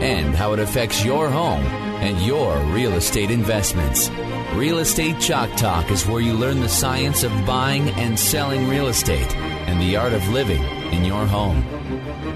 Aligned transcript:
and 0.00 0.34
how 0.34 0.52
it 0.52 0.58
affects 0.58 1.04
your 1.04 1.28
home 1.28 1.64
and 2.00 2.20
your 2.22 2.56
real 2.72 2.92
estate 2.94 3.30
investments. 3.30 4.10
Real 4.54 4.78
Estate 4.78 5.20
Chalk 5.20 5.54
Talk 5.56 5.90
is 5.90 6.06
where 6.06 6.20
you 6.20 6.32
learn 6.32 6.60
the 6.60 6.68
science 6.68 7.22
of 7.22 7.46
buying 7.46 7.90
and 7.90 8.18
selling 8.18 8.68
real 8.68 8.88
estate 8.88 9.34
and 9.36 9.80
the 9.80 9.96
art 9.96 10.12
of 10.12 10.26
living 10.28 10.62
in 10.92 11.04
your 11.04 11.24
home. 11.24 11.64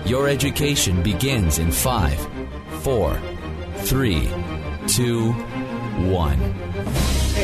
Your 0.06 0.28
education 0.28 1.02
begins 1.02 1.59
in 1.59 1.73
five, 1.73 2.18
four, 2.82 3.20
three, 3.78 4.28
two, 4.87 5.32
one. 5.32 6.38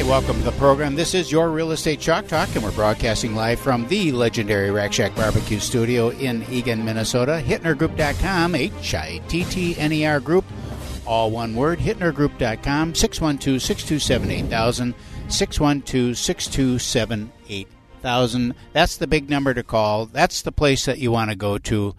Hey, 0.01 0.09
welcome 0.09 0.39
to 0.39 0.45
the 0.45 0.53
program. 0.53 0.95
This 0.95 1.13
is 1.13 1.31
your 1.31 1.51
Real 1.51 1.73
Estate 1.73 2.01
Chalk 2.01 2.27
Talk, 2.27 2.49
and 2.55 2.65
we're 2.65 2.73
broadcasting 2.73 3.35
live 3.35 3.61
from 3.61 3.87
the 3.89 4.13
legendary 4.13 4.71
Rack 4.71 4.95
Shack 4.95 5.15
Barbecue 5.15 5.59
Studio 5.59 6.09
in 6.09 6.43
Eagan, 6.45 6.87
Minnesota. 6.87 7.43
HittnerGroup.com, 7.45 8.55
H 8.55 8.95
I 8.95 9.21
T 9.29 9.45
T 9.45 9.77
N 9.77 9.93
E 9.93 10.07
R 10.07 10.19
Group, 10.19 10.47
all 11.05 11.31
one 11.31 11.55
word. 11.55 11.81
HittnerGroup.com, 11.81 12.95
612 12.95 13.61
627 13.61 14.31
8000, 14.31 14.95
612 15.29 16.17
627 16.17 17.33
8000. 17.51 18.55
That's 18.73 18.97
the 18.97 19.07
big 19.07 19.29
number 19.29 19.53
to 19.53 19.63
call. 19.63 20.07
That's 20.07 20.41
the 20.41 20.51
place 20.51 20.87
that 20.87 20.99
you 20.99 21.13
want 21.13 21.31
to 21.31 21.37
go 21.37 21.59
to. 21.59 21.95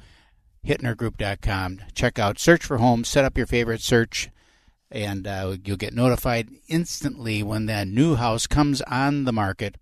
HittnerGroup.com. 0.66 1.82
Check 1.94 2.18
out 2.18 2.40
Search 2.40 2.66
for 2.66 2.80
Homes, 2.80 3.10
set 3.10 3.26
up 3.26 3.38
your 3.38 3.46
favorite 3.46 3.82
search 3.82 4.32
and 4.92 5.26
uh, 5.26 5.56
you'll 5.64 5.78
get 5.78 5.94
notified 5.94 6.50
instantly 6.68 7.44
when 7.44 7.66
that 7.68 7.88
new 7.88 8.16
house 8.16 8.48
comes 8.48 8.82
on 8.84 9.24
the 9.26 9.34
market 9.34 9.76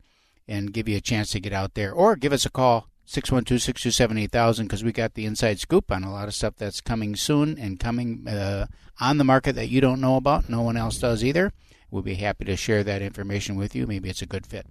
and 0.47 0.73
give 0.73 0.87
you 0.87 0.97
a 0.97 1.01
chance 1.01 1.31
to 1.31 1.39
get 1.39 1.53
out 1.53 1.73
there. 1.73 1.91
Or 1.91 2.15
give 2.15 2.33
us 2.33 2.45
a 2.45 2.49
call 2.49 2.87
612-627-8000 3.07 4.63
because 4.63 4.83
we 4.83 4.91
got 4.91 5.15
the 5.15 5.25
inside 5.25 5.59
scoop 5.59 5.91
on 5.91 6.03
a 6.03 6.11
lot 6.11 6.27
of 6.27 6.33
stuff 6.33 6.55
that's 6.57 6.81
coming 6.81 7.15
soon 7.15 7.57
and 7.57 7.79
coming 7.79 8.27
uh, 8.27 8.67
on 8.99 9.17
the 9.17 9.23
market 9.23 9.53
that 9.55 9.69
you 9.69 9.81
don't 9.81 10.01
know 10.01 10.15
about. 10.15 10.49
No 10.49 10.61
one 10.61 10.77
else 10.77 10.99
does 10.99 11.23
either. 11.23 11.51
We'll 11.89 12.03
be 12.03 12.15
happy 12.15 12.45
to 12.45 12.55
share 12.55 12.83
that 12.83 13.01
information 13.01 13.55
with 13.55 13.75
you. 13.75 13.87
Maybe 13.87 14.09
it's 14.09 14.21
a 14.21 14.27
good 14.27 14.45
fit. 14.45 14.67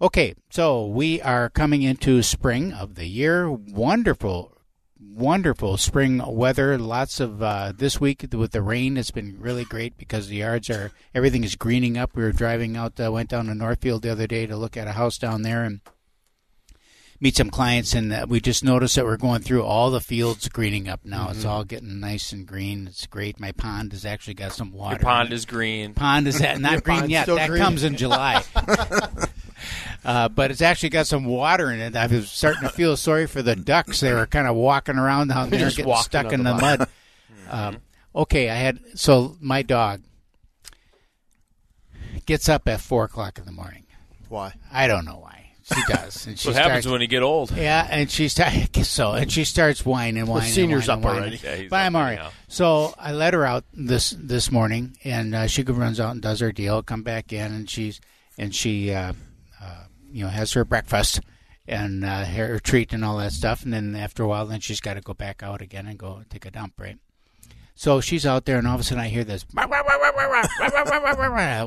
Okay 0.00 0.34
so 0.50 0.86
we 0.86 1.22
are 1.22 1.48
coming 1.48 1.82
into 1.82 2.22
spring 2.22 2.72
of 2.72 2.96
the 2.96 3.06
year. 3.06 3.50
Wonderful 3.50 4.55
wonderful 5.00 5.76
spring 5.76 6.22
weather. 6.26 6.78
Lots 6.78 7.20
of 7.20 7.42
uh, 7.42 7.72
this 7.76 8.00
week 8.00 8.26
with 8.32 8.52
the 8.52 8.62
rain. 8.62 8.96
It's 8.96 9.10
been 9.10 9.36
really 9.40 9.64
great 9.64 9.96
because 9.96 10.28
the 10.28 10.36
yards 10.36 10.70
are 10.70 10.92
everything 11.14 11.44
is 11.44 11.56
greening 11.56 11.96
up. 11.96 12.14
We 12.14 12.22
were 12.22 12.32
driving 12.32 12.76
out, 12.76 12.98
uh, 13.00 13.12
went 13.12 13.30
down 13.30 13.46
to 13.46 13.54
Northfield 13.54 14.02
the 14.02 14.12
other 14.12 14.26
day 14.26 14.46
to 14.46 14.56
look 14.56 14.76
at 14.76 14.88
a 14.88 14.92
house 14.92 15.18
down 15.18 15.42
there 15.42 15.64
and 15.64 15.80
meet 17.20 17.36
some 17.36 17.50
clients, 17.50 17.94
and 17.94 18.12
uh, 18.12 18.26
we 18.28 18.40
just 18.40 18.62
noticed 18.62 18.96
that 18.96 19.04
we're 19.04 19.16
going 19.16 19.40
through 19.40 19.62
all 19.62 19.90
the 19.90 20.00
fields 20.00 20.48
greening 20.48 20.88
up 20.88 21.00
now. 21.04 21.24
Mm-hmm. 21.24 21.36
It's 21.36 21.44
all 21.44 21.64
getting 21.64 22.00
nice 22.00 22.32
and 22.32 22.46
green. 22.46 22.86
It's 22.86 23.06
great. 23.06 23.40
My 23.40 23.52
pond 23.52 23.92
has 23.92 24.04
actually 24.04 24.34
got 24.34 24.52
some 24.52 24.72
water. 24.72 24.96
Your 24.96 25.02
pond 25.04 25.32
is 25.32 25.46
green. 25.46 25.94
Pond 25.94 26.28
is 26.28 26.38
that 26.40 26.60
not 26.60 26.84
green 26.84 27.10
yet? 27.10 27.26
That 27.26 27.48
green. 27.48 27.62
comes 27.62 27.84
in 27.84 27.96
July. 27.96 28.42
Uh, 30.04 30.28
but 30.28 30.50
it's 30.50 30.62
actually 30.62 30.90
got 30.90 31.06
some 31.06 31.24
water 31.24 31.70
in 31.70 31.80
it. 31.80 31.96
I 31.96 32.06
was 32.06 32.30
starting 32.30 32.62
to 32.62 32.68
feel 32.68 32.96
sorry 32.96 33.26
for 33.26 33.42
the 33.42 33.56
ducks. 33.56 34.00
They 34.00 34.12
were 34.12 34.26
kind 34.26 34.46
of 34.46 34.54
walking 34.56 34.96
around 34.96 35.28
down 35.28 35.50
there, 35.50 35.70
getting 35.70 35.94
stuck 35.96 36.32
in 36.32 36.44
the 36.44 36.52
the 36.54 36.60
mud. 36.60 36.88
Um, 37.48 37.76
okay, 38.12 38.50
I 38.50 38.56
had 38.56 38.80
so 38.96 39.36
my 39.40 39.62
dog 39.62 40.00
gets 42.26 42.48
up 42.48 42.66
at 42.68 42.80
four 42.80 43.04
o'clock 43.04 43.38
in 43.38 43.44
the 43.44 43.52
morning. 43.52 43.86
Why? 44.28 44.54
I 44.72 44.88
don't 44.88 45.04
know 45.04 45.18
why 45.18 45.50
she 45.62 45.80
does. 45.88 46.26
And 46.26 46.38
she 46.38 46.48
What 46.48 46.56
happens 46.56 46.88
when 46.88 47.00
you 47.00 47.06
get 47.06 47.22
old? 47.22 47.52
yeah, 47.52 47.86
and 47.88 48.10
she 48.10 48.28
starts 48.28 48.88
so, 48.88 49.12
and 49.12 49.30
she 49.30 49.44
starts 49.44 49.84
whining, 49.86 50.26
whining. 50.26 50.50
senior's 50.50 50.88
whining, 50.88 51.04
up 51.04 51.04
whining. 51.04 51.38
already. 51.44 51.62
Yeah, 51.62 51.68
But 51.70 51.76
I'm 51.76 51.94
up 51.94 52.00
all 52.00 52.04
right. 52.04 52.12
anyhow. 52.14 52.30
So 52.48 52.94
I 52.98 53.12
let 53.12 53.34
her 53.34 53.44
out 53.46 53.64
this 53.72 54.10
this 54.18 54.50
morning, 54.50 54.96
and 55.04 55.34
uh, 55.34 55.46
she 55.46 55.62
runs 55.62 56.00
out 56.00 56.12
and 56.12 56.20
does 56.22 56.40
her 56.40 56.50
deal. 56.52 56.82
Come 56.82 57.02
back 57.04 57.32
in, 57.32 57.52
and 57.52 57.70
she's 57.70 58.00
and 58.38 58.52
she 58.54 58.92
uh, 58.92 59.12
you 60.10 60.24
know 60.24 60.30
has 60.30 60.52
her 60.52 60.64
breakfast 60.64 61.20
and 61.68 62.04
uh, 62.04 62.24
her 62.24 62.58
treat 62.58 62.92
and 62.92 63.04
all 63.04 63.18
that 63.18 63.32
stuff. 63.32 63.64
And 63.64 63.72
then 63.72 63.94
after 63.94 64.22
a 64.22 64.28
while, 64.28 64.46
then 64.46 64.60
she's 64.60 64.80
got 64.80 64.94
to 64.94 65.00
go 65.00 65.14
back 65.14 65.42
out 65.42 65.60
again 65.60 65.86
and 65.86 65.98
go 65.98 66.22
take 66.30 66.46
a 66.46 66.50
dump, 66.50 66.74
right? 66.78 66.98
So 67.74 68.00
she's 68.00 68.24
out 68.24 68.46
there, 68.46 68.56
and 68.56 68.66
all 68.66 68.74
of 68.74 68.80
a 68.80 68.84
sudden 68.84 69.04
I 69.04 69.08
hear 69.08 69.24
this. 69.24 69.44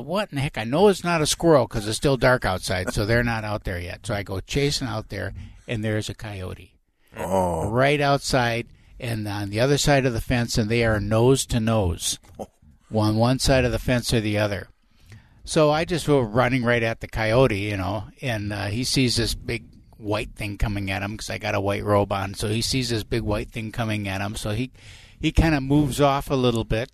What 0.00 0.30
in 0.32 0.36
the 0.36 0.42
heck? 0.42 0.58
I 0.58 0.64
know 0.64 0.88
it's 0.88 1.04
not 1.04 1.20
a 1.20 1.26
squirrel 1.26 1.68
because 1.68 1.86
it's 1.86 1.96
still 1.96 2.16
dark 2.16 2.44
outside, 2.44 2.92
so 2.92 3.06
they're 3.06 3.22
not 3.22 3.44
out 3.44 3.62
there 3.62 3.78
yet. 3.78 4.04
So 4.04 4.14
I 4.14 4.24
go 4.24 4.40
chasing 4.40 4.88
out 4.88 5.08
there, 5.08 5.32
and 5.68 5.84
there's 5.84 6.08
a 6.08 6.14
coyote 6.14 6.74
Oh, 7.16 7.68
right 7.68 8.00
outside 8.00 8.66
and 8.98 9.26
on 9.26 9.50
the 9.50 9.60
other 9.60 9.78
side 9.78 10.04
of 10.04 10.12
the 10.12 10.20
fence, 10.20 10.58
and 10.58 10.68
they 10.68 10.84
are 10.84 11.00
nose 11.00 11.46
to 11.46 11.58
nose, 11.60 12.18
on 12.92 13.16
one 13.16 13.38
side 13.38 13.64
of 13.64 13.72
the 13.72 13.78
fence 13.78 14.12
or 14.12 14.20
the 14.20 14.36
other. 14.38 14.68
So 15.44 15.70
I 15.70 15.84
just 15.84 16.06
go 16.06 16.20
running 16.20 16.62
right 16.64 16.82
at 16.82 17.00
the 17.00 17.08
coyote, 17.08 17.58
you 17.58 17.76
know, 17.76 18.04
and 18.22 18.52
uh, 18.52 18.66
he 18.66 18.84
sees 18.84 19.16
this 19.16 19.34
big 19.34 19.64
white 19.96 20.34
thing 20.34 20.56
coming 20.58 20.90
at 20.90 21.02
him 21.02 21.12
because 21.12 21.30
I 21.30 21.38
got 21.38 21.54
a 21.54 21.60
white 21.60 21.84
robe 21.84 22.12
on. 22.12 22.34
So 22.34 22.48
he 22.48 22.62
sees 22.62 22.90
this 22.90 23.02
big 23.04 23.22
white 23.22 23.50
thing 23.50 23.72
coming 23.72 24.06
at 24.08 24.20
him. 24.20 24.36
So 24.36 24.50
he 24.50 24.70
he 25.20 25.32
kind 25.32 25.54
of 25.54 25.62
moves 25.62 26.00
off 26.00 26.30
a 26.30 26.34
little 26.36 26.64
bit, 26.64 26.90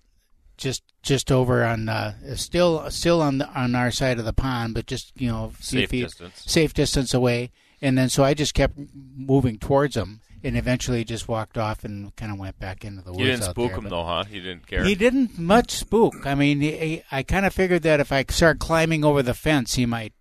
just 0.57 0.83
just 1.03 1.31
over 1.31 1.63
on 1.63 1.87
uh, 1.89 2.13
still 2.35 2.89
still 2.89 3.21
on 3.21 3.37
the, 3.39 3.49
on 3.49 3.75
our 3.75 3.91
side 3.91 4.17
of 4.19 4.25
the 4.25 4.33
pond, 4.33 4.73
but 4.73 4.87
just 4.87 5.11
you 5.19 5.29
know 5.29 5.53
Safe 5.59 5.89
feet- 5.89 6.03
distance. 6.05 6.43
safe 6.45 6.73
distance 6.73 7.13
away. 7.13 7.51
And 7.81 7.95
then 7.97 8.09
so 8.09 8.23
I 8.23 8.33
just 8.33 8.53
kept 8.55 8.73
moving 9.15 9.59
towards 9.59 9.95
him, 9.95 10.21
and 10.43 10.57
eventually 10.57 11.03
just 11.03 11.27
walked 11.27 11.57
off 11.57 11.83
and 11.83 12.15
kind 12.15 12.31
of 12.31 12.37
went 12.39 12.59
back 12.59 12.85
into 12.85 13.01
the 13.01 13.11
woods. 13.11 13.19
You 13.21 13.25
didn't 13.27 13.43
out 13.43 13.49
spook 13.51 13.69
there, 13.71 13.79
him 13.79 13.89
though, 13.89 14.03
huh? 14.03 14.23
He 14.25 14.39
didn't 14.39 14.67
care. 14.67 14.83
He 14.83 14.95
didn't 14.95 15.37
much 15.39 15.71
spook. 15.71 16.25
I 16.25 16.35
mean, 16.35 16.61
he, 16.61 16.71
he- 16.77 17.03
I 17.11 17.23
kind 17.23 17.45
of 17.45 17.53
figured 17.53 17.83
that 17.83 17.99
if 17.99 18.11
I 18.11 18.23
start 18.29 18.59
climbing 18.59 19.03
over 19.03 19.21
the 19.23 19.33
fence, 19.33 19.73
he 19.75 19.85
might 19.85 20.13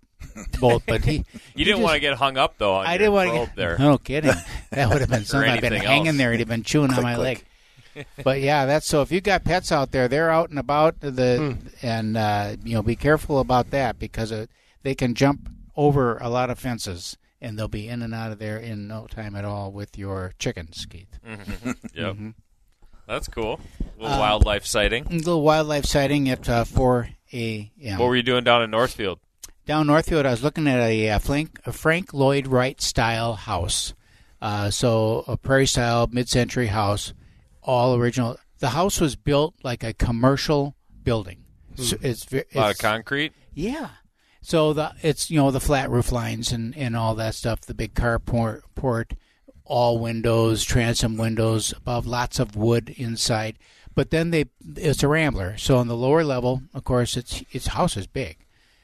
bolt. 0.60 0.82
But 0.87 1.05
he, 1.05 1.25
you 1.55 1.65
didn't 1.65 1.82
want 1.82 1.94
to 1.94 2.00
get 2.00 2.15
hung 2.16 2.37
up 2.37 2.55
though. 2.59 2.75
On 2.76 2.87
I 2.87 2.93
your 2.93 2.99
didn't 2.99 3.12
want 3.15 3.31
to 3.31 3.37
get 3.47 3.56
there. 3.56 3.76
No 3.78 3.99
kidding. 3.99 4.32
That 4.71 4.88
would 4.88 5.00
have 5.00 5.10
been 5.10 5.25
something. 5.26 5.50
I've 5.50 5.60
been 5.60 5.72
anything 5.72 5.88
hanging 5.88 6.06
else. 6.09 6.16
there. 6.19 6.32
He'd 6.32 6.41
have 6.41 6.49
been 6.49 6.62
chewing 6.62 6.93
on 6.93 7.03
my 7.03 7.15
click. 7.15 7.44
leg. 7.94 8.06
But 8.25 8.41
yeah, 8.43 8.66
that's 8.66 8.87
so. 8.87 9.00
If 9.03 9.10
you 9.10 9.21
got 9.22 9.43
pets 9.44 9.72
out 9.72 9.91
there, 9.91 10.06
they're 10.06 10.31
out 10.31 10.50
and 10.50 10.59
about. 10.59 11.00
The 11.00 11.56
Hmm. 11.59 11.69
and 11.87 12.16
uh, 12.16 12.56
you 12.62 12.75
know, 12.75 12.82
be 12.82 12.97
careful 12.97 13.38
about 13.41 13.71
that 13.71 13.99
because 13.99 14.32
uh, 14.32 14.47
they 14.82 14.94
can 14.94 15.15
jump 15.15 15.49
over 15.76 16.19
a 16.19 16.28
lot 16.28 16.50
of 16.50 16.59
fences 16.59 17.16
and 17.41 17.59
they'll 17.59 17.69
be 17.69 17.89
in 17.89 18.03
and 18.03 18.15
out 18.15 18.33
of 18.33 18.39
there 18.39 18.59
in 18.59 18.89
no 18.89 19.07
time 19.07 19.35
at 19.37 19.45
all 19.45 19.71
with 19.73 19.97
your 19.99 20.33
chickens, 20.39 20.87
Keith. 20.89 21.19
Yep. 21.25 22.15
Mm-hmm. 22.15 22.31
That's 23.07 23.29
cool. 23.29 23.61
A 23.81 24.03
little 24.03 24.17
Uh, 24.17 24.19
wildlife 24.21 24.67
sighting. 24.67 25.07
A 25.07 25.15
little 25.15 25.43
wildlife 25.43 25.85
sighting 25.85 26.29
at 26.29 26.49
uh, 26.49 26.65
4 26.65 27.09
a.m. 27.33 27.99
What 27.99 28.07
were 28.09 28.17
you 28.17 28.23
doing 28.23 28.45
down 28.45 28.63
in 28.63 28.71
Northfield? 28.71 29.21
down 29.65 29.87
Northfield, 29.89 30.25
I 30.27 30.31
was 30.31 30.45
looking 30.45 30.69
at 30.69 30.79
a, 30.79 31.11
uh 31.11 31.19
Frank, 31.19 31.61
a 31.67 31.73
Frank 31.73 32.15
Lloyd 32.15 32.47
Wright 32.47 32.81
style 32.81 33.35
house. 33.35 33.95
Uh, 34.41 34.71
so 34.71 35.25
a 35.27 35.37
prairie 35.37 35.67
style 35.67 36.09
mid-century 36.13 36.69
house, 36.69 37.13
all 37.63 37.97
original. 37.97 38.37
The 38.61 38.69
house 38.71 39.01
was 39.01 39.17
built 39.17 39.55
like 39.65 39.83
a 39.83 39.93
commercial 39.93 40.77
building. 41.03 41.45
So 41.77 41.97
it's, 42.01 42.25
ve- 42.25 42.45
A 42.55 42.59
lot 42.59 42.71
of 42.73 42.79
concrete. 42.79 43.33
yeah. 43.55 43.89
So 44.47 44.73
the 44.73 44.93
it's 45.03 45.29
you 45.29 45.39
know 45.39 45.51
the 45.51 45.59
flat 45.59 45.91
roof 45.91 46.12
lines 46.12 46.53
and, 46.53 46.77
and 46.77 46.97
all 46.97 47.17
that 47.17 47.34
stuff, 47.34 47.62
the 47.62 47.75
big 47.75 47.95
carport, 47.95 48.61
port, 48.76 49.15
all 49.65 49.99
windows, 49.99 50.62
transom 50.62 51.17
windows 51.17 51.73
above, 51.76 52.06
lots 52.06 52.38
of 52.38 52.55
wood 52.55 52.94
inside. 52.97 53.59
But 53.97 54.11
then 54.11 54.31
they 54.31 54.44
it's 54.76 55.03
a 55.03 55.09
rambler. 55.09 55.56
So 55.56 55.79
on 55.79 55.88
the 55.88 55.97
lower 55.97 56.23
level, 56.23 56.62
of 56.73 56.85
course, 56.85 57.17
its 57.17 57.43
its 57.50 57.67
house 57.67 57.97
is 57.97 58.06
big. 58.06 58.37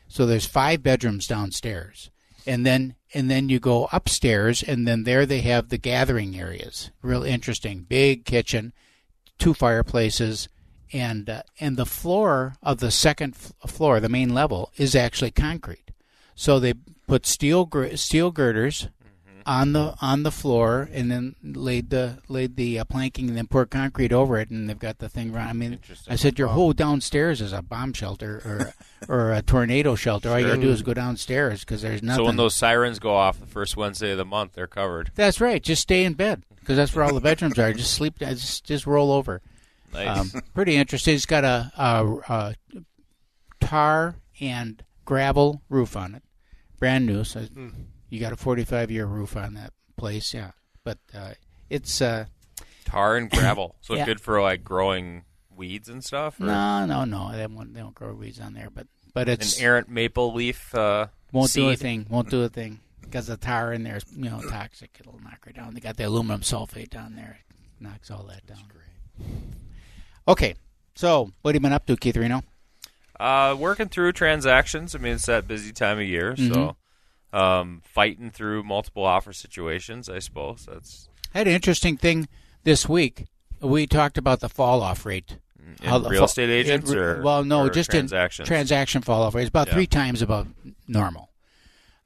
So 0.09 0.27
there's 0.27 0.47
five 0.47 0.83
bedrooms 0.83 1.29
downstairs, 1.29 2.11
and 2.45 2.67
then 2.67 2.97
and 3.15 3.31
then 3.31 3.49
you 3.49 3.61
go 3.61 3.89
upstairs, 3.93 4.65
and 4.65 4.85
then 4.85 5.05
there 5.05 5.27
they 5.27 5.43
have 5.43 5.69
the 5.69 5.79
gathering 5.79 6.37
areas. 6.37 6.91
Real 7.03 7.23
interesting, 7.23 7.87
big 7.89 8.25
kitchen, 8.25 8.73
two 9.39 9.55
fireplaces, 9.55 10.49
and 10.93 11.29
uh, 11.29 11.43
and 11.61 11.77
the 11.77 11.87
floor 11.87 12.55
of 12.63 12.79
the 12.79 12.91
second 12.91 13.35
floor, 13.37 14.01
the 14.01 14.09
main 14.09 14.35
level, 14.35 14.71
is 14.77 14.95
actually 14.95 15.31
concrete. 15.31 15.91
So 16.35 16.59
they 16.59 16.75
put 17.07 17.27
steel 17.27 17.67
gr- 17.67 17.97
steel 17.97 18.31
girders 18.31 18.89
on 19.45 19.73
the 19.73 19.95
on 20.01 20.23
the 20.23 20.31
floor, 20.31 20.89
and 20.93 21.11
then 21.11 21.35
laid 21.43 21.91
the 21.91 22.19
laid 22.29 22.57
the 22.57 22.79
uh, 22.79 22.85
planking, 22.85 23.29
and 23.29 23.37
then 23.37 23.47
poured 23.47 23.71
concrete 23.71 24.13
over 24.13 24.39
it, 24.39 24.51
and 24.51 24.69
they've 24.69 24.79
got 24.79 24.99
the 24.99 25.09
thing 25.09 25.33
run. 25.33 25.49
I 25.49 25.53
mean, 25.53 25.79
I 26.09 26.17
said 26.17 26.39
your 26.39 26.49
whole 26.49 26.73
downstairs 26.73 27.41
is 27.41 27.53
a 27.53 27.63
bomb 27.63 27.93
shelter 27.93 28.43
or 28.45 28.75
or 29.09 29.33
a 29.33 29.43
tornado 29.43 29.95
shelter. 29.95 30.31
All 30.31 30.39
you 30.39 30.47
got 30.47 30.57
to 30.57 30.61
do 30.61 30.71
is 30.71 30.83
go 30.83 30.95
downstairs 30.95 31.61
because 31.61 31.83
there's 31.83 32.03
nothing. 32.03 32.25
So 32.25 32.27
when 32.27 32.37
those 32.37 32.55
sirens 32.55 32.99
go 32.99 33.15
off 33.15 33.41
the 33.41 33.47
first 33.47 33.77
Wednesday 33.77 34.13
of 34.13 34.19
the 34.19 34.25
month, 34.25 34.53
they're 34.53 34.67
covered. 34.67 35.11
That's 35.15 35.41
right. 35.41 35.63
Just 35.63 35.83
stay 35.83 36.05
in 36.05 36.15
bed 36.15 36.45
because 36.61 36.77
that's 36.77 36.95
where 36.95 37.05
all 37.05 37.15
the 37.15 37.21
bedrooms 37.21 37.59
are. 37.59 37.73
Just 37.73 37.95
sleep. 37.95 38.19
Just 38.19 38.65
just 38.65 38.87
roll 38.87 39.11
over. 39.11 39.43
Nice. 39.93 40.35
Um, 40.35 40.43
pretty 40.55 40.77
interesting. 40.77 41.15
It's 41.15 41.27
got 41.27 41.45
a, 41.45 41.71
a, 41.77 42.07
a 42.33 42.55
tar 43.61 44.17
and 44.41 44.83
gravel 45.05 45.63
roof 45.69 45.97
on 45.97 46.15
it, 46.15 46.23
brand 46.79 47.07
new. 47.07 47.25
So 47.25 47.47
you 48.09 48.21
got 48.21 48.33
a 48.33 48.37
45 48.37 48.91
year 48.91 49.07
roof 49.07 49.37
on 49.37 49.55
that 49.55 49.73
place, 49.97 50.33
yeah. 50.35 50.53
But 50.85 50.99
uh, 51.15 51.33
it's 51.71 52.01
uh, 52.01 52.27
Tar 52.85 53.17
and 53.17 53.31
gravel. 53.31 53.77
So 53.83 53.95
Yeah. 53.95 54.05
good 54.07 54.21
for 54.21 54.41
like 54.43 54.65
growing 54.65 55.25
weeds 55.55 55.89
and 55.89 56.03
stuff. 56.05 56.41
Or 56.41 56.45
no, 56.45 56.87
no, 56.87 57.05
no. 57.05 57.33
They 57.33 57.47
won't, 57.47 57.75
they 57.75 57.81
don't 57.81 57.95
grow 57.95 58.15
weeds 58.15 58.41
on 58.41 58.55
there, 58.55 58.69
but 58.73 58.87
but 59.15 59.29
An 59.29 59.35
it's 59.35 59.61
errant 59.61 59.89
maple 59.89 60.33
leaf. 60.33 60.75
Uh, 60.75 61.09
won't 61.33 61.53
do 61.53 61.69
a 61.69 61.73
seed. 61.73 61.79
thing. 61.81 62.07
Won't 62.09 62.31
do 62.31 62.43
a 62.43 62.49
thing 62.49 62.81
because 63.03 63.27
the 63.27 63.37
tar 63.37 63.73
in 63.73 63.83
there 63.85 63.97
is 63.99 64.05
you 64.17 64.31
know 64.31 64.41
toxic. 64.49 64.97
It'll 64.99 65.21
knock 65.23 65.45
her 65.45 65.53
down. 65.53 65.75
They 65.75 65.81
got 65.81 65.97
the 65.99 66.05
aluminum 66.05 66.41
sulfate 66.41 66.89
down 66.91 67.15
there. 67.15 67.39
It 67.49 67.83
knocks 67.83 68.11
all 68.11 68.25
that 68.25 68.47
down. 68.47 68.63
Okay, 70.27 70.55
so 70.95 71.33
what 71.43 71.55
have 71.55 71.61
you 71.61 71.65
been 71.65 71.73
up 71.73 71.87
to, 71.87 71.97
Keith 71.97 72.17
Reno? 72.17 72.43
Uh, 73.19 73.55
working 73.59 73.89
through 73.89 74.13
transactions. 74.13 74.95
I 74.95 74.99
mean, 74.99 75.15
it's 75.15 75.27
that 75.27 75.47
busy 75.47 75.73
time 75.73 75.99
of 75.99 76.05
year, 76.05 76.35
so 76.37 76.77
um, 77.33 77.81
fighting 77.85 78.31
through 78.31 78.63
multiple 78.65 79.05
offer 79.05 79.33
situations. 79.33 80.09
I 80.09 80.19
suppose 80.19 80.67
that's 80.71 81.09
I 81.35 81.39
had 81.39 81.49
an 81.49 81.55
interesting 81.55 81.97
thing 81.97 82.29
this 82.65 82.89
week. 82.89 83.27
We 83.61 83.87
talked 83.87 84.19
about 84.19 84.41
the 84.41 84.49
fall 84.49 84.83
off 84.83 85.07
rate. 85.07 85.39
in 85.59 85.87
How 85.89 85.99
real 86.01 86.25
estate 86.25 86.51
agents 86.51 86.91
it- 86.91 86.99
or 86.99 87.23
well, 87.23 87.45
no, 87.45 87.61
or 87.67 87.71
just 87.71 87.91
transactions. 87.91 88.49
in 88.49 88.53
transaction 88.53 89.03
fall 89.03 89.23
off 89.23 89.35
rate. 89.35 89.43
It's 89.43 89.49
about 89.51 89.69
Yeah. 89.69 89.75
three 89.75 89.87
times 89.87 90.21
above 90.21 90.49
normal 90.89 91.31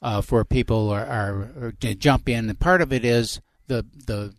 uh, 0.03 0.21
for 0.21 0.45
people 0.45 0.91
are, 0.91 1.05
are, 1.07 1.35
are 1.61 1.73
to 1.81 1.95
jump 1.95 2.29
in. 2.29 2.49
And 2.51 2.59
part 2.61 2.83
of 2.83 2.93
it 2.93 3.05
is 3.05 3.41
the 3.69 3.87
the 4.07 4.35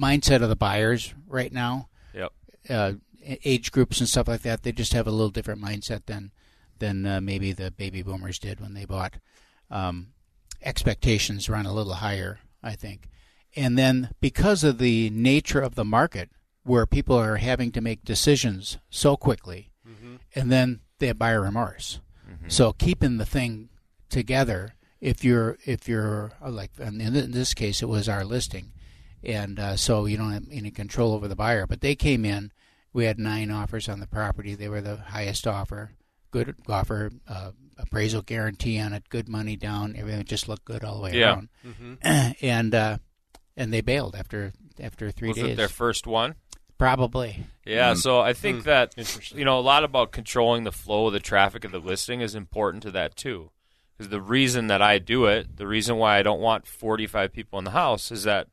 mindset 0.00 0.42
of 0.42 0.48
the 0.48 0.56
buyers 0.56 1.14
right 1.26 1.52
now. 1.52 1.88
Uh, 2.68 2.94
age 3.44 3.70
groups 3.70 4.00
and 4.00 4.08
stuff 4.08 4.28
like 4.28 4.42
that. 4.42 4.62
They 4.62 4.72
just 4.72 4.92
have 4.92 5.06
a 5.06 5.10
little 5.10 5.30
different 5.30 5.62
mindset 5.62 6.06
than 6.06 6.32
than 6.78 7.04
uh, 7.06 7.20
maybe 7.20 7.52
the 7.52 7.70
baby 7.70 8.02
boomers 8.02 8.38
did 8.38 8.60
when 8.60 8.72
they 8.74 8.86
bought. 8.86 9.14
Um, 9.70 10.08
expectations 10.62 11.48
run 11.48 11.66
a 11.66 11.72
little 11.72 11.94
higher, 11.94 12.40
I 12.62 12.74
think. 12.74 13.08
And 13.54 13.76
then 13.78 14.10
because 14.20 14.64
of 14.64 14.78
the 14.78 15.10
nature 15.10 15.60
of 15.60 15.74
the 15.74 15.84
market, 15.84 16.30
where 16.62 16.86
people 16.86 17.16
are 17.16 17.36
having 17.36 17.72
to 17.72 17.80
make 17.80 18.04
decisions 18.04 18.78
so 18.90 19.16
quickly, 19.16 19.70
and 20.34 20.50
then 20.52 20.80
they 20.98 21.08
have 21.08 21.18
buyer 21.18 21.40
remorse. 21.42 22.00
So 22.48 22.72
keeping 22.72 23.16
the 23.18 23.26
thing 23.26 23.68
together, 24.08 24.74
if 25.00 25.24
you're 25.24 25.58
if 25.66 25.88
you're 25.88 26.32
like 26.46 26.70
in 26.78 26.98
this 27.32 27.54
case, 27.54 27.82
it 27.82 27.88
was 27.88 28.08
our 28.08 28.24
listing, 28.24 28.72
and 29.24 29.58
uh, 29.58 29.76
so 29.76 30.06
you 30.06 30.16
don't 30.16 30.32
have 30.32 30.46
any 30.50 30.70
control 30.70 31.12
over 31.14 31.28
the 31.28 31.36
buyer. 31.36 31.66
But 31.66 31.80
they 31.80 31.94
came 31.94 32.24
in. 32.24 32.52
We 32.92 33.04
had 33.04 33.18
nine 33.18 33.50
offers 33.50 33.88
on 33.88 34.00
the 34.00 34.06
property. 34.06 34.54
They 34.54 34.68
were 34.68 34.80
the 34.80 34.96
highest 34.96 35.46
offer, 35.46 35.92
good 36.30 36.56
offer, 36.68 37.10
uh, 37.28 37.52
appraisal 37.78 38.22
guarantee 38.22 38.78
on 38.80 38.92
it, 38.92 39.08
good 39.08 39.28
money 39.28 39.56
down. 39.56 39.94
Everything 39.96 40.24
just 40.24 40.48
looked 40.48 40.64
good 40.64 40.82
all 40.84 40.96
the 40.96 41.02
way 41.04 41.12
Yeah. 41.18 41.40
around. 41.64 41.98
and 42.42 42.74
uh, 42.74 42.98
and 43.56 43.72
they 43.72 43.80
bailed 43.80 44.16
after 44.16 44.52
after 44.80 45.10
three 45.10 45.28
Was 45.28 45.36
days. 45.36 45.46
it 45.52 45.56
their 45.56 45.68
first 45.68 46.06
one? 46.06 46.34
Probably. 46.78 47.44
Yeah, 47.66 47.92
so 47.92 48.20
I 48.20 48.32
think 48.32 48.64
that 48.64 48.94
you 49.34 49.44
know 49.44 49.58
a 49.58 49.60
lot 49.60 49.84
about 49.84 50.12
controlling 50.12 50.64
the 50.64 50.72
flow 50.72 51.08
of 51.08 51.12
the 51.12 51.20
traffic 51.20 51.64
of 51.64 51.72
the 51.72 51.78
listing 51.78 52.22
is 52.22 52.34
important 52.34 52.82
to 52.84 52.90
that 52.92 53.16
too. 53.16 53.50
Because 53.96 54.08
the 54.10 54.22
reason 54.22 54.68
that 54.68 54.80
I 54.80 54.98
do 54.98 55.26
it, 55.26 55.58
the 55.58 55.66
reason 55.66 55.96
why 55.98 56.16
I 56.18 56.22
don't 56.22 56.40
want 56.40 56.66
45 56.66 57.32
people 57.34 57.58
in 57.58 57.66
the 57.66 57.72
house 57.72 58.10
is 58.10 58.24
that 58.24 58.48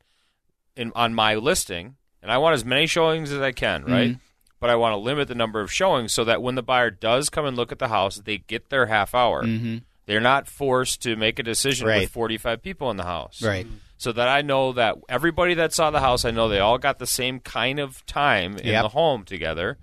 in 0.78 0.92
on 0.94 1.12
my 1.14 1.34
listing, 1.34 1.96
and 2.22 2.30
I 2.32 2.38
want 2.38 2.54
as 2.54 2.64
many 2.64 2.86
showings 2.86 3.30
as 3.32 3.40
I 3.40 3.52
can, 3.52 3.84
right? 3.84 4.16
But 4.60 4.70
I 4.70 4.76
want 4.76 4.92
to 4.94 4.96
limit 4.96 5.28
the 5.28 5.34
number 5.34 5.60
of 5.60 5.72
showings 5.72 6.12
so 6.12 6.24
that 6.24 6.42
when 6.42 6.54
the 6.54 6.62
buyer 6.62 6.90
does 6.90 7.28
come 7.28 7.44
and 7.44 7.56
look 7.56 7.70
at 7.72 7.78
the 7.78 7.88
house, 7.88 8.16
they 8.16 8.38
get 8.38 8.70
their 8.70 8.86
half 8.86 9.14
hour. 9.14 9.44
Mhm. 9.44 9.82
They're 10.06 10.20
not 10.20 10.48
forced 10.48 11.02
to 11.02 11.16
make 11.16 11.38
a 11.38 11.42
decision 11.42 11.86
Right. 11.86 12.00
with 12.02 12.10
45 12.10 12.62
people 12.62 12.90
in 12.90 12.96
the 12.96 13.04
house 13.04 13.42
Right. 13.42 13.66
so 13.98 14.10
that 14.12 14.26
I 14.26 14.40
know 14.42 14.72
that 14.72 14.96
everybody 15.08 15.54
that 15.54 15.72
saw 15.74 15.90
the 15.90 16.00
house, 16.00 16.24
I 16.24 16.30
know 16.32 16.48
they 16.48 16.58
all 16.60 16.78
got 16.78 16.98
the 16.98 17.06
same 17.06 17.40
kind 17.40 17.78
of 17.78 18.04
time 18.06 18.56
in 18.56 18.66
Yep. 18.68 18.82
the 18.82 18.88
home 18.88 19.24
together. 19.24 19.78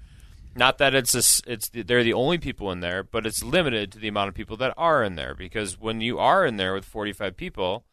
Not 0.58 0.78
that 0.80 0.96
it's 0.96 1.14
a 1.14 1.52
it's 1.52 1.70
they're 1.70 2.04
the 2.04 2.14
only 2.14 2.38
people 2.38 2.72
in 2.72 2.80
there, 2.80 3.04
but 3.04 3.26
it's 3.26 3.44
limited 3.44 3.92
to 3.92 4.00
the 4.00 4.08
amount 4.08 4.30
of 4.30 4.36
people 4.36 4.58
that 4.58 4.74
are 4.78 5.04
in 5.04 5.16
there 5.16 5.36
because 5.36 5.78
when 5.80 6.00
you 6.02 6.18
are 6.18 6.46
in 6.46 6.56
there 6.58 6.74
with 6.74 6.86
45 6.86 7.36
people 7.38 7.86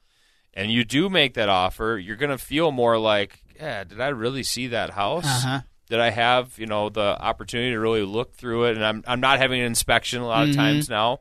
and 0.54 0.70
you 0.70 0.84
do 0.84 1.08
make 1.08 1.34
that 1.34 1.48
offer, 1.48 1.98
you're 2.02 2.16
going 2.16 2.30
to 2.30 2.38
feel 2.38 2.72
more 2.72 2.98
like, 2.98 3.42
yeah, 3.56 3.84
did 3.84 4.00
I 4.00 4.08
really 4.08 4.42
see 4.42 4.68
that 4.68 4.90
house? 4.90 5.24
Uh-huh. 5.24 5.60
Did 5.88 6.00
I 6.00 6.10
have, 6.10 6.58
you 6.58 6.66
know, 6.66 6.88
the 6.88 7.20
opportunity 7.20 7.72
to 7.72 7.78
really 7.78 8.02
look 8.02 8.34
through 8.34 8.64
it 8.64 8.76
and 8.76 8.84
I'm 8.84 9.04
I'm 9.06 9.20
not 9.20 9.38
having 9.38 9.60
an 9.60 9.66
inspection 9.66 10.22
a 10.22 10.26
lot 10.26 10.48
of 10.48 10.54
times 10.54 10.88
now. 10.88 11.20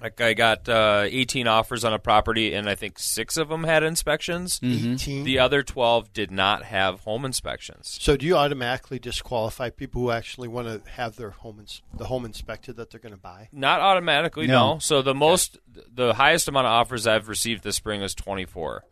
Like 0.00 0.20
I 0.20 0.32
got 0.34 0.68
uh, 0.68 1.02
18 1.06 1.46
offers 1.46 1.84
on 1.84 1.92
a 1.92 1.98
property, 1.98 2.54
and 2.54 2.68
I 2.70 2.74
think 2.74 2.98
six 2.98 3.36
of 3.36 3.48
them 3.50 3.64
had 3.64 3.82
inspections. 3.82 4.58
Mm-hmm. 4.60 4.92
18. 4.94 5.24
The 5.24 5.38
other 5.38 5.62
12 5.62 6.12
did 6.12 6.30
not 6.30 6.64
have 6.64 7.00
home 7.00 7.24
inspections. 7.26 7.98
so 8.00 8.16
do 8.16 8.24
you 8.24 8.34
automatically 8.36 8.98
disqualify 8.98 9.68
people 9.70 10.00
who 10.02 10.10
actually 10.10 10.48
want 10.48 10.68
to 10.68 10.90
have 10.92 11.16
their 11.16 11.30
home 11.30 11.60
ins- 11.60 11.82
the 11.96 12.06
home 12.06 12.24
inspected 12.24 12.76
that 12.76 12.90
they're 12.90 13.00
going 13.00 13.14
to 13.14 13.20
buy? 13.20 13.48
Not 13.52 13.80
automatically, 13.80 14.46
No. 14.46 14.74
no. 14.74 14.78
So 14.78 15.02
the 15.02 15.14
most, 15.14 15.58
the 15.92 16.14
highest 16.14 16.48
amount 16.48 16.66
of 16.66 16.72
offers 16.72 17.06
I've 17.06 17.28
received 17.28 17.62
this 17.62 17.76
spring 17.76 18.00
is 18.00 18.14
24, 18.14 18.84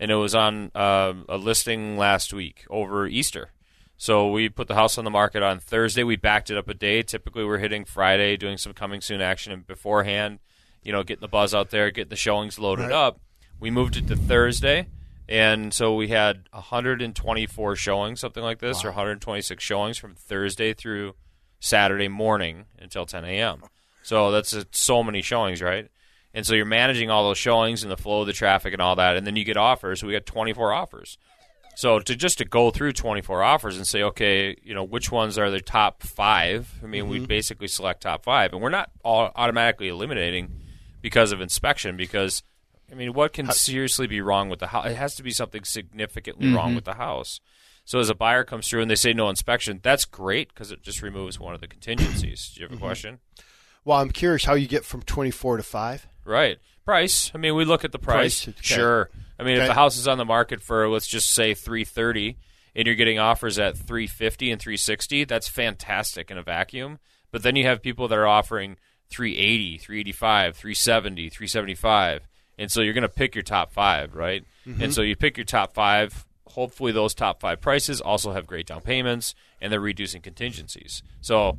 and 0.00 0.10
it 0.10 0.16
was 0.16 0.34
on 0.34 0.72
uh, 0.74 1.12
a 1.28 1.36
listing 1.36 1.96
last 1.96 2.32
week 2.34 2.64
over 2.68 3.06
Easter. 3.06 3.52
So 3.98 4.30
we 4.30 4.48
put 4.50 4.68
the 4.68 4.74
house 4.74 4.98
on 4.98 5.04
the 5.04 5.10
market 5.10 5.42
on 5.42 5.58
Thursday. 5.58 6.02
We 6.02 6.16
backed 6.16 6.50
it 6.50 6.58
up 6.58 6.68
a 6.68 6.74
day. 6.74 7.02
Typically, 7.02 7.44
we're 7.46 7.56
hitting 7.58 7.84
Friday, 7.86 8.36
doing 8.36 8.58
some 8.58 8.74
coming 8.74 9.00
soon 9.00 9.22
action 9.22 9.64
beforehand. 9.66 10.40
You 10.86 10.92
know, 10.92 11.02
getting 11.02 11.20
the 11.20 11.28
buzz 11.28 11.52
out 11.52 11.70
there, 11.70 11.90
getting 11.90 12.10
the 12.10 12.16
showings 12.16 12.58
loaded 12.60 12.84
Right. 12.84 12.92
up. 12.92 13.20
We 13.58 13.70
moved 13.72 13.96
it 13.96 14.06
to 14.06 14.14
Thursday, 14.16 14.86
and 15.28 15.74
so 15.74 15.94
we 15.96 16.08
had 16.08 16.48
124 16.52 17.74
showings, 17.74 18.20
something 18.20 18.42
like 18.42 18.60
this, 18.60 18.84
or 18.84 18.88
126 18.88 19.62
showings 19.64 19.98
from 19.98 20.14
Thursday 20.14 20.72
through 20.74 21.14
Saturday 21.58 22.06
morning 22.08 22.66
until 22.78 23.04
10 23.04 23.24
a.m. 23.24 23.62
So 24.02 24.30
that's 24.30 24.54
uh, 24.54 24.62
so 24.70 25.02
many 25.02 25.22
showings, 25.22 25.60
right? 25.60 25.88
And 26.32 26.46
so 26.46 26.54
you're 26.54 26.64
managing 26.66 27.10
all 27.10 27.24
those 27.24 27.38
showings 27.38 27.82
and 27.82 27.90
the 27.90 27.96
flow 27.96 28.20
of 28.20 28.26
the 28.28 28.32
traffic 28.32 28.72
and 28.72 28.80
all 28.80 28.94
that, 28.96 29.16
and 29.16 29.26
then 29.26 29.34
you 29.34 29.42
get 29.44 29.56
offers. 29.56 30.04
We 30.04 30.12
got 30.12 30.26
24 30.26 30.72
offers. 30.72 31.18
So 31.74 31.98
to 31.98 32.14
just 32.14 32.38
to 32.38 32.44
go 32.44 32.70
through 32.70 32.92
24 32.92 33.42
offers 33.42 33.76
and 33.76 33.86
say, 33.86 34.02
okay, 34.02 34.56
you 34.62 34.72
know, 34.74 34.84
which 34.84 35.10
ones 35.10 35.36
are 35.36 35.50
the 35.50 35.60
top 35.60 36.02
five? 36.02 36.72
I 36.82 36.86
mean, 36.86 37.08
we 37.08 37.18
basically 37.26 37.68
select 37.68 38.02
top 38.02 38.24
five, 38.24 38.52
and 38.52 38.62
we're 38.62 38.70
not 38.70 38.90
all 39.02 39.32
automatically 39.34 39.88
eliminating 39.88 40.62
because 41.06 41.30
of 41.30 41.40
inspection. 41.40 41.96
Because 41.96 42.42
I 42.90 42.96
mean, 42.96 43.12
what 43.12 43.32
can 43.32 43.52
seriously 43.52 44.08
be 44.08 44.20
wrong 44.20 44.48
with 44.48 44.58
the 44.58 44.66
house? 44.66 44.86
It 44.86 44.96
has 44.96 45.14
to 45.14 45.22
be 45.22 45.30
something 45.30 45.62
significantly 45.62 46.52
wrong 46.52 46.70
mm-hmm. 46.70 46.74
with 46.74 46.84
the 46.84 46.94
house. 46.94 47.38
So 47.84 48.00
as 48.00 48.10
a 48.10 48.14
buyer 48.14 48.42
comes 48.42 48.68
through 48.68 48.82
and 48.82 48.90
they 48.90 48.96
say 48.96 49.12
no 49.12 49.28
inspection, 49.28 49.78
that's 49.84 50.04
great 50.04 50.48
because 50.48 50.72
it 50.72 50.82
just 50.82 51.02
removes 51.02 51.38
one 51.38 51.54
of 51.54 51.60
the 51.60 51.68
contingencies. 51.68 52.50
Do 52.52 52.60
you 52.60 52.64
have 52.64 52.72
a 52.72 52.74
mm-hmm. 52.74 52.84
question? 52.84 53.20
Well, 53.84 53.98
I'm 53.98 54.10
curious 54.10 54.44
how 54.44 54.54
you 54.54 54.66
get 54.66 54.84
from 54.84 55.02
24 55.02 55.58
to 55.58 55.62
5. 55.62 56.08
Right. 56.24 56.58
Price. 56.84 57.30
I 57.32 57.38
mean, 57.38 57.54
we 57.54 57.64
look 57.64 57.84
at 57.84 57.92
the 57.92 58.00
price. 58.00 58.46
Price, 58.46 58.48
okay. 58.48 58.60
Sure. 58.60 59.10
I 59.38 59.44
mean, 59.44 59.58
if 59.58 59.68
the 59.68 59.74
house 59.74 59.96
is 59.96 60.08
on 60.08 60.18
the 60.18 60.24
market 60.24 60.60
for 60.60 60.88
let's 60.88 61.06
just 61.06 61.30
say 61.30 61.54
330 61.54 62.36
and 62.74 62.86
you're 62.86 62.96
getting 62.96 63.20
offers 63.20 63.60
at 63.60 63.76
350 63.76 64.50
and 64.50 64.60
360, 64.60 65.22
that's 65.22 65.46
fantastic 65.46 66.32
in 66.32 66.38
a 66.38 66.42
vacuum. 66.42 66.98
But 67.30 67.44
then 67.44 67.54
you 67.54 67.64
have 67.66 67.80
people 67.80 68.08
that 68.08 68.18
are 68.18 68.26
offering 68.26 68.76
380, 69.10 69.78
385, 69.78 70.56
370, 70.56 71.28
375. 71.30 72.26
And 72.58 72.70
so 72.70 72.80
you're 72.80 72.94
going 72.94 73.02
to 73.02 73.08
pick 73.08 73.34
your 73.34 73.42
top 73.42 73.72
5, 73.72 74.14
right? 74.14 74.44
Mm-hmm. 74.66 74.82
And 74.82 74.94
so 74.94 75.02
you 75.02 75.14
pick 75.16 75.36
your 75.36 75.44
top 75.44 75.74
5. 75.74 76.24
Hopefully 76.48 76.92
those 76.92 77.14
top 77.14 77.40
5 77.40 77.60
prices 77.60 78.00
also 78.00 78.32
have 78.32 78.46
great 78.46 78.66
down 78.66 78.80
payments 78.80 79.34
and 79.60 79.70
they're 79.72 79.80
reducing 79.80 80.22
contingencies. 80.22 81.02
So 81.20 81.58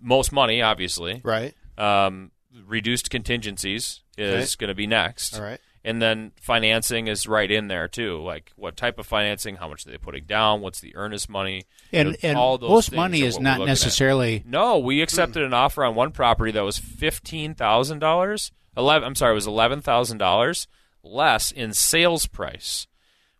most 0.00 0.30
money 0.32 0.62
obviously 0.62 1.20
Right. 1.24 1.54
um, 1.76 2.30
reduced 2.66 3.10
contingencies 3.10 4.02
is 4.16 4.54
Okay. 4.54 4.60
going 4.60 4.68
to 4.68 4.74
be 4.74 4.86
next. 4.86 5.36
All 5.36 5.42
right. 5.42 5.60
And 5.82 6.02
then 6.02 6.32
financing 6.40 7.06
is 7.06 7.26
right 7.26 7.50
in 7.50 7.68
there 7.68 7.88
too. 7.88 8.20
Like 8.22 8.52
what 8.56 8.76
type 8.76 8.98
of 8.98 9.06
financing? 9.06 9.56
How 9.56 9.68
much 9.68 9.86
are 9.86 9.90
they 9.90 9.96
putting 9.96 10.24
down? 10.24 10.60
What's 10.60 10.80
the 10.80 10.94
earnest 10.94 11.30
money? 11.30 11.64
You 11.90 12.00
And 12.00 12.08
know, 12.10 12.16
and 12.22 12.36
all 12.38 12.58
those 12.58 12.68
most 12.68 12.92
money 12.92 13.22
is 13.22 13.38
not 13.40 13.60
looking 13.60 13.70
at. 13.70 13.72
necessarily 13.72 14.42
No, 14.46 14.78
we 14.78 15.00
accepted 15.00 15.42
an 15.42 15.54
offer 15.54 15.82
on 15.84 15.94
one 15.94 16.10
property 16.12 16.52
that 16.52 16.64
was 16.64 16.76
fifteen 16.78 17.54
thousand 17.54 18.00
dollars. 18.00 18.52
Eleven. 18.76 19.06
I'm 19.06 19.14
sorry, 19.14 19.32
it 19.32 19.34
was 19.34 19.46
eleven 19.46 19.80
thousand 19.80 20.18
dollars. 20.18 20.68
less 21.02 21.50
in 21.50 21.72
sales 21.72 22.26
price. 22.26 22.86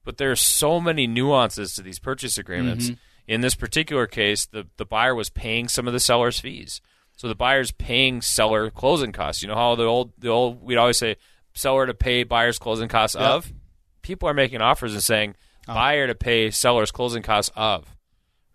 But 0.03 0.17
there 0.17 0.31
are 0.31 0.37
so 0.37 0.81
many 0.81 1.07
nuances 1.07 1.75
to 1.75 1.83
these 1.83 1.99
purchase 1.99 2.39
agreements. 2.39 2.87
Mm-hmm. 2.87 2.95
In 3.29 3.43
this 3.43 3.55
particular 3.55 4.07
case, 4.07 4.47
the, 4.47 4.67
the 4.77 4.87
buyer 4.87 5.15
was 5.15 5.29
paying 5.31 5.69
some 5.69 5.87
of 5.87 5.93
the 5.93 6.01
seller's 6.01 6.41
fees. 6.41 6.81
So 7.17 7.29
the 7.29 7.35
buyer's 7.35 7.71
paying 7.71 8.23
seller 8.23 8.71
closing 8.71 9.13
costs. 9.13 9.43
You 9.43 9.49
know 9.49 9.55
how 9.57 9.75
the 9.75 9.85
old 9.85 10.13
the 10.19 10.29
old 10.29 10.63
we'd 10.63 10.79
always 10.79 10.97
say 10.97 11.17
seller 11.55 11.87
to 11.87 11.95
pay 11.95 12.23
buyer's 12.23 12.59
closing 12.59 12.89
costs 12.89 13.17
of? 13.17 13.53
People 14.03 14.29
are 14.29 14.35
making 14.35 14.61
offers 14.61 14.95
and 14.95 15.03
saying 15.03 15.37
oh. 15.69 15.75
buyer 15.75 16.07
to 16.07 16.15
pay 16.15 16.51
seller's 16.51 16.91
closing 16.91 17.23
costs 17.23 17.53
of. 17.57 17.97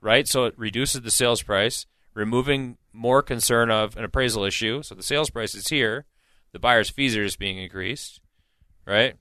Right? 0.01 0.27
So 0.27 0.45
it 0.45 0.53
reduces 0.57 1.01
the 1.01 1.11
sales 1.11 1.41
price, 1.41 1.85
removing 2.13 2.77
more 2.93 3.21
concern 3.21 3.71
of 3.71 3.97
an 3.97 4.03
appraisal 4.03 4.43
issue. 4.43 4.83
So 4.83 4.95
the 4.95 5.03
sales 5.03 5.29
price 5.29 5.55
is 5.55 5.67
here, 5.67 6.05
the 6.51 6.59
buyer's 6.59 6.89
fees 6.89 7.17
are 7.17 7.23
just 7.23 7.39
being 7.39 7.57
increased. 7.57 8.21
Right? 8.85 9.15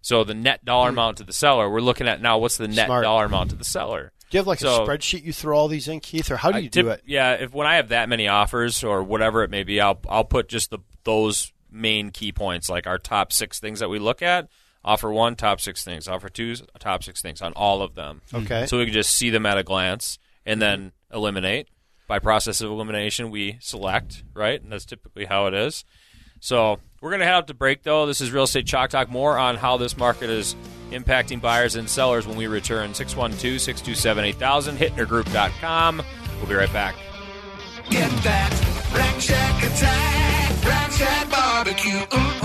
So 0.00 0.24
the 0.24 0.34
net 0.34 0.64
dollar 0.64 0.90
hmm. 0.90 0.96
amount 0.98 1.18
to 1.18 1.24
the 1.24 1.32
seller, 1.32 1.70
we're 1.70 1.80
looking 1.80 2.08
at 2.08 2.20
now 2.20 2.38
what's 2.38 2.56
the 2.56 2.68
net 2.68 2.86
Smart. 2.86 3.04
dollar 3.04 3.26
amount 3.26 3.50
to 3.50 3.56
the 3.56 3.64
seller. 3.64 4.12
Do 4.30 4.36
you 4.36 4.40
have 4.40 4.46
like 4.46 4.58
So- 4.60 4.84
a 4.84 4.86
spreadsheet 4.86 5.22
you 5.22 5.32
throw 5.32 5.56
all 5.56 5.68
these 5.68 5.88
in, 5.88 6.00
Keith, 6.00 6.30
or 6.30 6.36
how 6.36 6.50
do 6.50 6.60
you 6.60 6.70
do 6.70 6.88
it? 6.88 7.02
Yeah, 7.06 7.34
if 7.34 7.52
when 7.52 7.66
I 7.66 7.76
have 7.76 7.88
that 7.88 8.08
many 8.08 8.28
offers 8.28 8.82
or 8.82 9.02
whatever 9.02 9.44
it 9.44 9.50
may 9.50 9.62
be, 9.62 9.80
I'll 9.80 10.00
I'll 10.08 10.24
put 10.24 10.48
just 10.48 10.70
the 10.70 10.78
those 11.04 11.52
main 11.72 12.10
key 12.10 12.32
points, 12.32 12.68
like 12.68 12.86
our 12.86 12.98
top 12.98 13.32
six 13.32 13.58
things 13.58 13.80
that 13.80 13.88
we 13.88 13.98
look 13.98 14.22
at. 14.22 14.48
Offer 14.84 15.12
one, 15.12 15.36
top 15.36 15.60
six 15.60 15.84
things. 15.84 16.08
Offer 16.08 16.28
two, 16.28 16.54
top 16.78 17.04
six 17.04 17.22
things 17.22 17.40
on 17.40 17.52
all 17.52 17.82
of 17.82 17.94
them. 17.94 18.20
Okay. 18.34 18.66
So 18.66 18.78
we 18.78 18.84
can 18.84 18.94
just 18.94 19.14
see 19.14 19.30
them 19.30 19.46
at 19.46 19.58
a 19.58 19.62
glance 19.62 20.18
and 20.44 20.60
then 20.60 20.92
eliminate. 21.12 21.68
By 22.08 22.18
process 22.18 22.60
of 22.60 22.70
elimination, 22.70 23.30
we 23.30 23.58
select, 23.60 24.24
right? 24.34 24.60
And 24.60 24.72
that's 24.72 24.84
typically 24.84 25.24
how 25.24 25.46
it 25.46 25.54
is. 25.54 25.84
So 26.40 26.80
we're 27.00 27.10
going 27.10 27.20
to 27.20 27.26
head 27.26 27.34
out 27.34 27.46
to 27.46 27.54
break, 27.54 27.84
though. 27.84 28.06
This 28.06 28.20
is 28.20 28.32
Real 28.32 28.42
Estate 28.42 28.66
Chalk 28.66 28.90
Talk. 28.90 29.08
More 29.08 29.38
on 29.38 29.56
how 29.56 29.76
this 29.76 29.96
market 29.96 30.28
is 30.28 30.56
impacting 30.90 31.40
buyers 31.40 31.76
and 31.76 31.88
sellers 31.88 32.26
when 32.26 32.36
we 32.36 32.48
return. 32.48 32.92
612 32.94 33.60
627 33.60 34.24
8000, 34.24 34.76
hittnergroup.com. 34.76 36.02
We'll 36.38 36.48
be 36.48 36.54
right 36.54 36.72
back. 36.72 36.96
Get 37.88 38.10
that 38.24 38.90
Rack 38.92 39.20
Shack 39.20 39.62
attack, 39.62 40.64
Rack 40.64 40.90
Shack 40.92 41.30
barbecue. 41.64 42.06
Ooh. 42.12 42.41